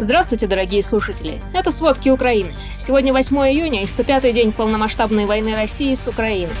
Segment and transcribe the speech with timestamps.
[0.00, 1.40] Здравствуйте, дорогие слушатели.
[1.52, 2.54] Это «Сводки Украины».
[2.78, 6.54] Сегодня 8 июня и 105-й день полномасштабной войны России с Украиной.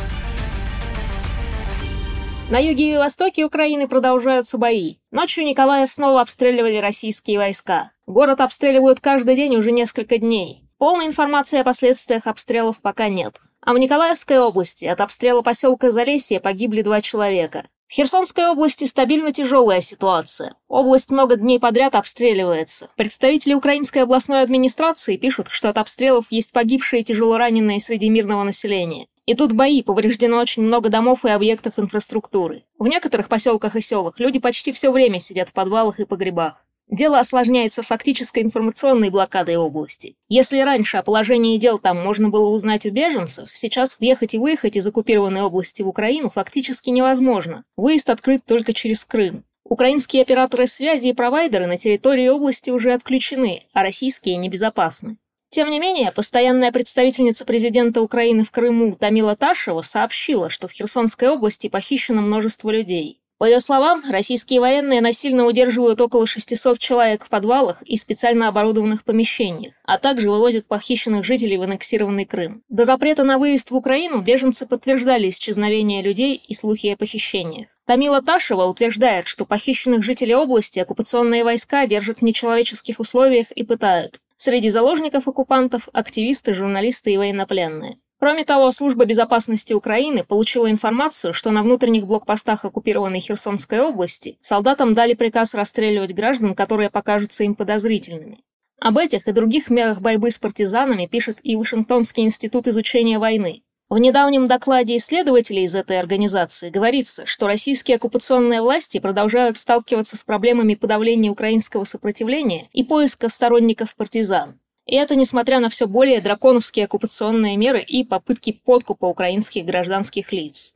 [2.50, 4.96] На юге и востоке Украины продолжаются бои.
[5.12, 7.92] Ночью Николаев снова обстреливали российские войска.
[8.08, 10.64] Город обстреливают каждый день уже несколько дней.
[10.78, 13.36] Полной информации о последствиях обстрелов пока нет.
[13.60, 17.66] А в Николаевской области от обстрела поселка Залесье погибли два человека.
[17.88, 20.54] В Херсонской области стабильно тяжелая ситуация.
[20.68, 22.90] Область много дней подряд обстреливается.
[22.96, 29.06] Представители украинской областной администрации пишут, что от обстрелов есть погибшие и тяжелораненые среди мирного населения.
[29.24, 32.64] И тут бои, повреждено очень много домов и объектов инфраструктуры.
[32.78, 36.66] В некоторых поселках и селах люди почти все время сидят в подвалах и погребах.
[36.90, 40.16] Дело осложняется фактической информационной блокадой области.
[40.28, 44.76] Если раньше о положении дел там можно было узнать у беженцев, сейчас въехать и выехать
[44.76, 47.64] из оккупированной области в Украину фактически невозможно.
[47.76, 49.44] Выезд открыт только через Крым.
[49.64, 55.18] Украинские операторы связи и провайдеры на территории области уже отключены, а российские небезопасны.
[55.50, 61.28] Тем не менее, постоянная представительница президента Украины в Крыму Тамила Ташева сообщила, что в Херсонской
[61.28, 63.20] области похищено множество людей.
[63.38, 69.04] По ее словам, российские военные насильно удерживают около 600 человек в подвалах и специально оборудованных
[69.04, 72.64] помещениях, а также вывозят похищенных жителей в аннексированный Крым.
[72.68, 77.68] До запрета на выезд в Украину беженцы подтверждали исчезновение людей и слухи о похищениях.
[77.86, 84.20] Тамила Ташева утверждает, что похищенных жителей области оккупационные войска держат в нечеловеческих условиях и пытают.
[84.36, 87.98] Среди заложников оккупантов– активисты, журналисты и военнопленные.
[88.20, 94.94] Кроме того, Служба безопасности Украины получила информацию, что на внутренних блокпостах оккупированной Херсонской области солдатам
[94.94, 98.38] дали приказ расстреливать граждан, которые покажутся им подозрительными.
[98.80, 103.62] Об этих и других мерах борьбы с партизанами пишет и Вашингтонский институт изучения войны.
[103.88, 110.24] В недавнем докладе исследователей из этой организации говорится, что российские оккупационные власти продолжают сталкиваться с
[110.24, 114.58] проблемами подавления украинского сопротивления и поиска сторонников партизан.
[114.88, 120.74] И это несмотря на все более драконовские оккупационные меры и попытки подкупа украинских гражданских лиц.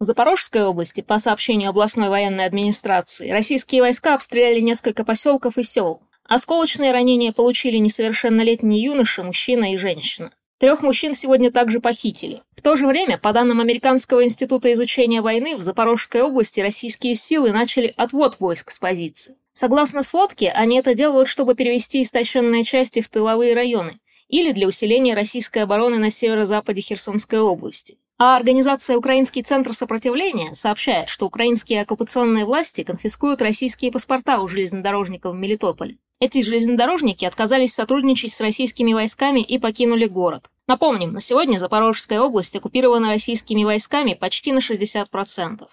[0.00, 6.02] В Запорожской области, по сообщению областной военной администрации, российские войска обстреляли несколько поселков и сел.
[6.24, 10.32] Осколочные ранения получили несовершеннолетний юноша, мужчина и женщина.
[10.58, 12.42] Трех мужчин сегодня также похитили.
[12.56, 17.52] В то же время, по данным Американского института изучения войны, в Запорожской области российские силы
[17.52, 19.36] начали отвод войск с позиций.
[19.60, 23.98] Согласно сводке, они это делают, чтобы перевести истощенные части в тыловые районы
[24.28, 27.98] или для усиления российской обороны на северо-западе Херсонской области.
[28.18, 35.34] А организация «Украинский центр сопротивления» сообщает, что украинские оккупационные власти конфискуют российские паспорта у железнодорожников
[35.34, 35.98] в Мелитополе.
[36.20, 40.50] Эти железнодорожники отказались сотрудничать с российскими войсками и покинули город.
[40.68, 45.66] Напомним, на сегодня Запорожская область оккупирована российскими войсками почти на 60%.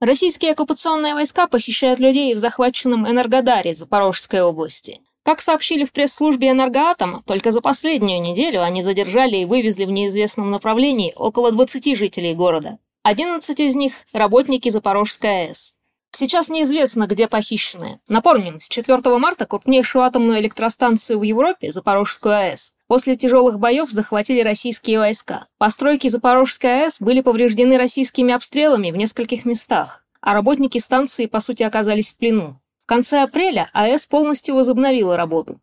[0.00, 5.00] Российские оккупационные войска похищают людей в захваченном Энергодаре Запорожской области.
[5.24, 10.52] Как сообщили в пресс-службе «Энергоатома», только за последнюю неделю они задержали и вывезли в неизвестном
[10.52, 12.78] направлении около 20 жителей города.
[13.02, 15.74] 11 из них– работники Запорожской АЭС.
[16.12, 17.98] Сейчас неизвестно, где похищенные.
[18.06, 24.40] Напомним, с 4 марта крупнейшую атомную электростанцию в Европе, Запорожскую АЭС, после тяжелых боев захватили
[24.40, 25.46] российские войска.
[25.58, 31.62] Постройки Запорожской АЭС были повреждены российскими обстрелами в нескольких местах, а работники станции, по сути,
[31.62, 32.60] оказались в плену.
[32.84, 35.60] В конце апреля АЭС полностью возобновила работу.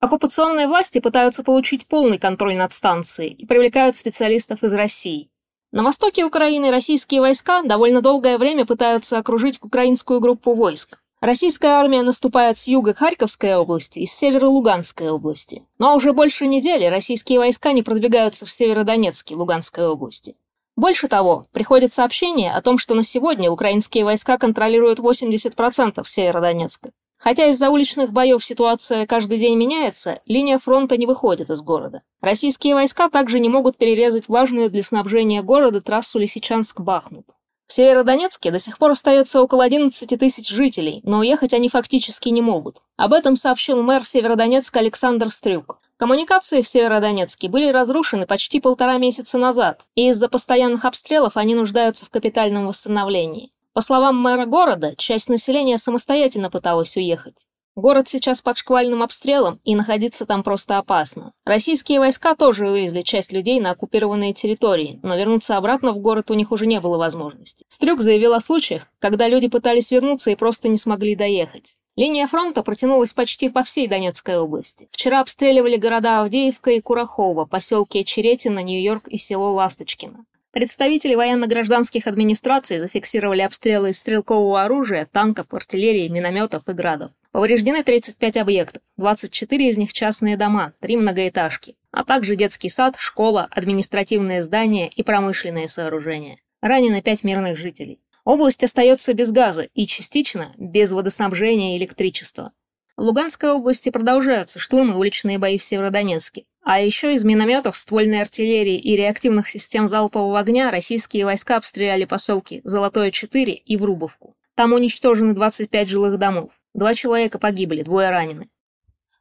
[0.00, 5.30] Оккупационные власти пытаются получить полный контроль над станцией и привлекают специалистов из России.
[5.70, 11.01] На востоке Украины российские войска довольно долгое время пытаются окружить украинскую группу войск.
[11.22, 15.62] Российская армия наступает с юга Харьковской области и с севера Луганской области.
[15.78, 20.34] Но уже больше недели российские войска не продвигаются в Северодонецке Луганской области.
[20.74, 26.90] Больше того, приходит сообщение о том, что на сегодня украинские войска контролируют 80% Северодонецка.
[27.18, 32.02] Хотя из-за уличных боев ситуация каждый день меняется, линия фронта не выходит из города.
[32.20, 37.26] Российские войска также не могут перерезать важную для снабжения города трассу Лисичанск-Бахмут.
[37.66, 42.42] В Северодонецке до сих пор остается около 11 тысяч жителей, но уехать они фактически не
[42.42, 42.82] могут.
[42.96, 45.78] Об этом сообщил мэр Северодонецка Александр Стрюк.
[45.96, 52.04] Коммуникации в Северодонецке были разрушены почти полтора месяца назад, и из-за постоянных обстрелов они нуждаются
[52.04, 53.50] в капитальном восстановлении.
[53.72, 57.46] По словам мэра города, часть населения самостоятельно пыталась уехать.
[57.74, 61.32] Город сейчас под шквальным обстрелом, и находиться там просто опасно.
[61.46, 66.34] Российские войска тоже вывезли часть людей на оккупированные территории, но вернуться обратно в город у
[66.34, 67.64] них уже не было возможности.
[67.68, 71.76] Стрюк заявил о случаях, когда люди пытались вернуться и просто не смогли доехать.
[71.96, 74.88] Линия фронта протянулась почти по всей Донецкой области.
[74.92, 80.26] Вчера обстреливали города Авдеевка и Курахово, поселки Черетино, Нью-Йорк и село Ласточкино.
[80.52, 87.12] Представители военно-гражданских администраций зафиксировали обстрелы из стрелкового оружия, танков, артиллерии, минометов и градов.
[87.32, 93.48] Повреждены 35 объектов, 24 из них частные дома, три многоэтажки, а также детский сад, школа,
[93.50, 96.36] административные здания и промышленные сооружения.
[96.60, 98.00] Ранено 5 мирных жителей.
[98.24, 102.52] Область остается без газа и частично без водоснабжения и электричества.
[102.98, 106.44] В Луганской области продолжаются штурмы уличные бои в Северодонецке.
[106.62, 112.60] А еще из минометов, ствольной артиллерии и реактивных систем залпового огня российские войска обстреляли поселки
[112.62, 114.36] Золотое-4 и Врубовку.
[114.54, 116.50] Там уничтожены 25 жилых домов.
[116.74, 118.50] Два человека погибли, двое ранены.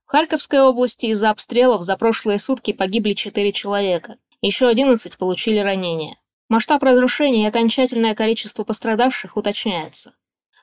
[0.05, 4.17] В Харьковской области из-за обстрелов за прошлые сутки погибли 4 человека.
[4.41, 6.17] Еще 11 получили ранения.
[6.49, 10.13] Масштаб разрушений и окончательное количество пострадавших уточняется.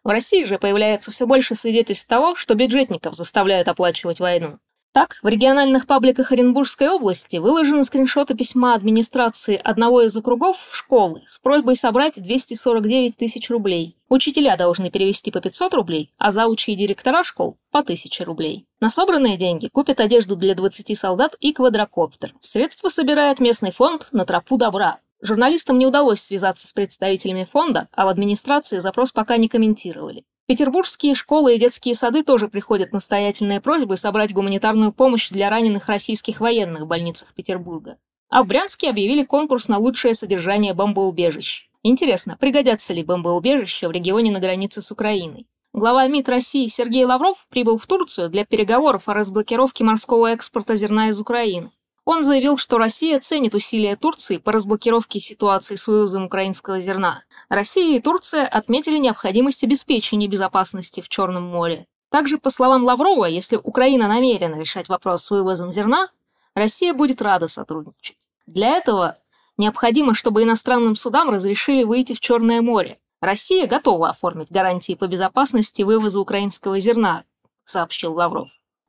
[0.04, 4.58] В России же появляется все больше свидетельств того, что бюджетников заставляют оплачивать войну.
[4.92, 11.22] Так, в региональных пабликах Оренбургской области выложены скриншоты письма администрации одного из округов в школы
[11.26, 13.96] с просьбой собрать 249 тысяч рублей.
[14.08, 18.66] Учителя должны перевести по 500 рублей, а заучи и директора школ– по 1000 рублей.
[18.80, 22.34] На собранные деньги купят одежду для 20 солдат и квадрокоптер.
[22.40, 25.00] Средства собирает местный фонд «На тропу добра».
[25.20, 30.24] Журналистам не удалось связаться с представителями фонда, а в администрации запрос пока не комментировали.
[30.48, 36.40] Петербургские школы и детские сады тоже приходят настоятельные просьбы собрать гуманитарную помощь для раненых российских
[36.40, 37.98] военных в больницах Петербурга.
[38.30, 41.68] А в Брянске объявили конкурс на лучшее содержание бомбоубежищ.
[41.82, 45.46] Интересно, пригодятся ли бомбоубежища в регионе на границе с Украиной?
[45.74, 51.10] Глава МИД России Сергей Лавров прибыл в Турцию для переговоров о разблокировке морского экспорта зерна
[51.10, 51.72] из Украины.
[52.10, 57.22] Он заявил, что Россия ценит усилия Турции по разблокировке ситуации с вывозом украинского зерна.
[57.50, 61.84] Россия и Турция отметили необходимость обеспечения безопасности в Черном море.
[62.10, 66.08] Также, по словам Лаврова, если Украина намерена решать вопрос с вывозом зерна,
[66.54, 68.30] Россия будет рада сотрудничать.
[68.46, 69.18] Для этого
[69.58, 72.98] необходимо, чтобы иностранным судам разрешили выйти в Черное море.
[73.20, 77.24] Россия готова оформить гарантии по безопасности вывоза украинского зерна,
[77.64, 78.48] сообщил Лавров.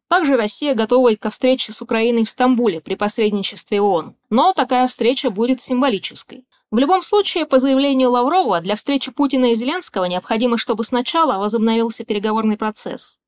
[0.09, 5.29] Также Россия готова ко встрече с Украиной в Стамбуле при посредничестве ООН, но такая встреча
[5.29, 6.45] будет символической.
[6.71, 12.05] В любом случае, по заявлению Лаврова, для встречи Путина и Зеленского необходимо, чтобы сначала возобновился
[12.05, 13.19] переговорный процесс.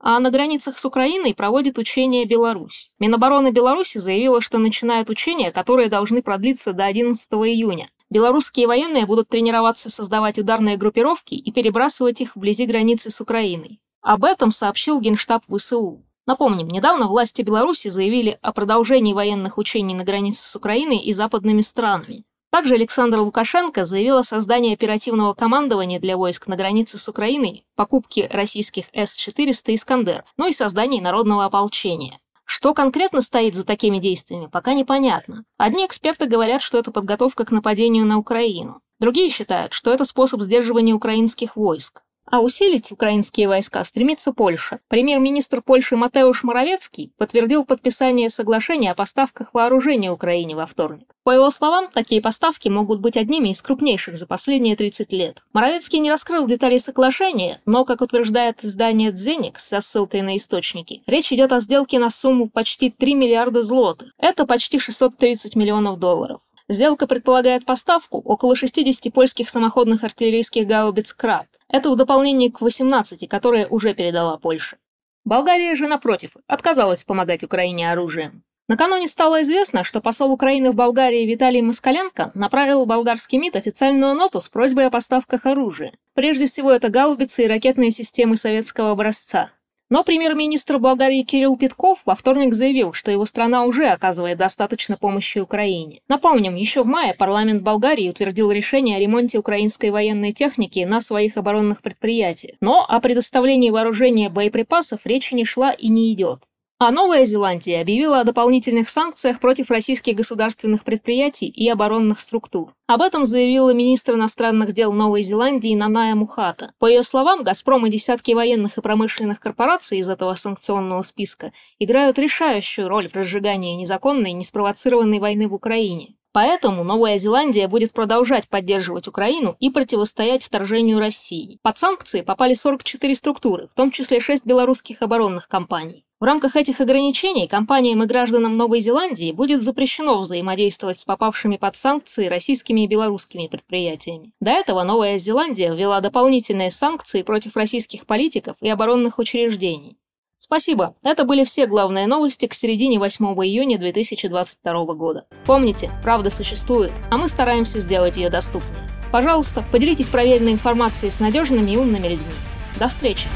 [0.00, 2.92] А на границах с Украиной проводит учения Беларусь.
[3.00, 7.90] Минобороны Беларуси заявила, что начинает учения, которые должны продлиться до 11 июня.
[8.10, 13.80] Белорусские военные будут тренироваться создавать ударные группировки и перебрасывать их вблизи границы с Украиной.
[14.02, 16.04] Об этом сообщил Генштаб ВСУ.
[16.28, 21.62] Напомним, недавно власти Беларуси заявили о продолжении военных учений на границе с Украиной и западными
[21.62, 22.24] странами.
[22.50, 28.28] Также Александр Лукашенко заявил о создании оперативного командования для войск на границе с Украиной, покупке
[28.30, 32.18] российских С-400 «Искандер», ну и создании народного ополчения.
[32.44, 35.44] Что конкретно стоит за такими действиями, пока непонятно.
[35.56, 38.82] Одни эксперты говорят, что это подготовка к нападению на Украину.
[39.00, 42.02] Другие считают, что это способ сдерживания украинских войск.
[42.30, 44.80] А усилить украинские войска стремится Польша.
[44.88, 51.14] Премьер-министр Польши Матеуш Моровецкий подтвердил подписание соглашения о поставках вооружения Украине во вторник.
[51.24, 55.42] По его словам, такие поставки могут быть одними из крупнейших за последние 30 лет.
[55.54, 61.32] Моровецкий не раскрыл деталей соглашения, но, как утверждает издание «Дзеник» со ссылкой на источники, речь
[61.32, 64.12] идет о сделке на сумму почти 3 миллиарда злотых.
[64.18, 66.40] Это почти 630 миллионов долларов.
[66.70, 71.46] Сделка предполагает поставку около 60 польских самоходных артиллерийских гаубиц «Краб».
[71.70, 74.78] Это в дополнение к 18, которые уже передала Польша.
[75.24, 78.42] Болгария же, напротив, отказалась помогать Украине оружием.
[78.68, 84.14] Накануне стало известно, что посол Украины в Болгарии Виталий Москаленко направил в болгарский МИД официальную
[84.14, 85.92] ноту с просьбой о поставках оружия.
[86.14, 89.50] Прежде всего, это гаубицы и ракетные системы советского образца.
[89.90, 95.38] Но премьер-министр Болгарии Кирилл Питков во вторник заявил, что его страна уже оказывает достаточно помощи
[95.38, 96.00] Украине.
[96.08, 101.38] Напомним, еще в мае парламент Болгарии утвердил решение о ремонте украинской военной техники на своих
[101.38, 102.56] оборонных предприятиях.
[102.60, 106.42] Но о предоставлении вооружения боеприпасов речи не шла и не идет.
[106.80, 112.72] А Новая Зеландия объявила о дополнительных санкциях против российских государственных предприятий и оборонных структур.
[112.86, 116.70] Об этом заявила министр иностранных дел Новой Зеландии Наная Мухата.
[116.78, 122.16] По ее словам, «Газпром» и десятки военных и промышленных корпораций из этого санкционного списка играют
[122.16, 126.14] решающую роль в разжигании незаконной неспровоцированной войны в Украине.
[126.30, 131.58] Поэтому Новая Зеландия будет продолжать поддерживать Украину и противостоять вторжению России.
[131.62, 136.04] Под санкции попали 44 структуры, в том числе 6 белорусских оборонных компаний.
[136.20, 141.76] В рамках этих ограничений компаниям и гражданам Новой Зеландии будет запрещено взаимодействовать с попавшими под
[141.76, 144.32] санкции российскими и белорусскими предприятиями.
[144.40, 149.96] До этого Новая Зеландия ввела дополнительные санкции против российских политиков и оборонных учреждений.
[150.38, 150.96] Спасибо.
[151.04, 155.26] Это были все главные новости к середине 8 июня 2022 года.
[155.46, 158.82] Помните, правда существует, а мы стараемся сделать ее доступнее.
[159.12, 162.32] Пожалуйста, поделитесь проверенной информацией с надежными и умными людьми.
[162.76, 163.28] До встречи!